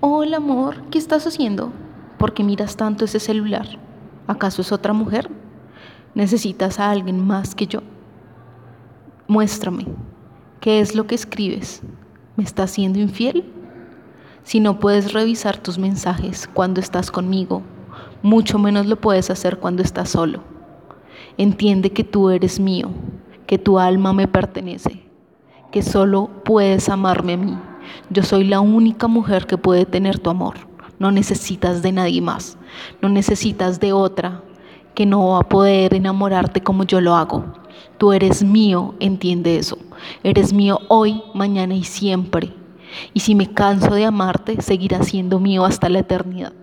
Hola 0.00 0.36
amor, 0.36 0.82
¿qué 0.90 0.98
estás 0.98 1.26
haciendo? 1.26 1.72
¿Por 2.18 2.34
qué 2.34 2.44
miras 2.44 2.76
tanto 2.76 3.06
ese 3.06 3.18
celular? 3.18 3.66
¿Acaso 4.26 4.60
es 4.60 4.70
otra 4.70 4.92
mujer? 4.92 5.30
¿Necesitas 6.14 6.78
a 6.78 6.90
alguien 6.90 7.26
más 7.26 7.54
que 7.54 7.66
yo? 7.66 7.80
Muéstrame, 9.26 9.86
¿qué 10.60 10.80
es 10.80 10.94
lo 10.94 11.06
que 11.06 11.14
escribes? 11.14 11.82
¿Me 12.36 12.44
estás 12.44 12.72
siendo 12.72 12.98
infiel? 12.98 13.50
Si 14.42 14.60
no 14.60 14.80
puedes 14.80 15.12
revisar 15.14 15.56
tus 15.56 15.78
mensajes 15.78 16.46
cuando 16.52 16.80
estás 16.80 17.10
conmigo, 17.10 17.62
mucho 18.22 18.58
menos 18.58 18.86
lo 18.86 19.00
puedes 19.00 19.30
hacer 19.30 19.58
cuando 19.58 19.82
estás 19.82 20.10
solo. 20.10 20.40
Entiende 21.38 21.90
que 21.92 22.04
tú 22.04 22.28
eres 22.28 22.60
mío, 22.60 22.90
que 23.46 23.56
tu 23.56 23.78
alma 23.78 24.12
me 24.12 24.28
pertenece, 24.28 25.02
que 25.72 25.82
solo 25.82 26.28
puedes 26.44 26.88
amarme 26.90 27.32
a 27.32 27.36
mí. 27.38 27.58
Yo 28.10 28.22
soy 28.22 28.44
la 28.44 28.60
única 28.60 29.08
mujer 29.08 29.46
que 29.46 29.58
puede 29.58 29.86
tener 29.86 30.18
tu 30.18 30.30
amor. 30.30 30.56
No 30.98 31.10
necesitas 31.10 31.82
de 31.82 31.92
nadie 31.92 32.20
más, 32.22 32.56
no 33.02 33.08
necesitas 33.08 33.80
de 33.80 33.92
otra 33.92 34.42
que 34.94 35.04
no 35.04 35.28
va 35.28 35.40
a 35.40 35.48
poder 35.48 35.92
enamorarte 35.94 36.62
como 36.62 36.84
yo 36.84 37.00
lo 37.00 37.14
hago. 37.14 37.44
Tú 37.98 38.12
eres 38.12 38.42
mío, 38.42 38.94
entiende 38.98 39.56
eso. 39.56 39.78
Eres 40.22 40.52
mío 40.52 40.80
hoy, 40.88 41.22
mañana 41.34 41.74
y 41.74 41.84
siempre. 41.84 42.52
Y 43.12 43.20
si 43.20 43.34
me 43.34 43.52
canso 43.52 43.94
de 43.94 44.06
amarte, 44.06 44.62
seguirás 44.62 45.08
siendo 45.08 45.38
mío 45.38 45.64
hasta 45.64 45.88
la 45.88 45.98
eternidad. 45.98 46.54